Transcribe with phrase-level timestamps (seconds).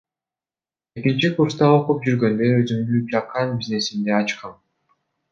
[0.99, 4.57] Экинчи курсат окуп жүргөндө өзүмдүн чакан бизнесимди ачкам.